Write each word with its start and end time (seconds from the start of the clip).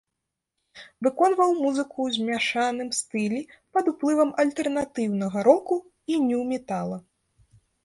Выконваў 1.07 1.51
музыку 1.63 1.97
ў 2.07 2.15
змяшаным 2.15 2.89
стылі 3.01 3.41
пад 3.77 3.93
уплывам 3.93 4.29
альтэрнатыўнага 4.47 5.47
року 5.51 5.75
і 6.15 6.21
ню-метала. 6.27 6.97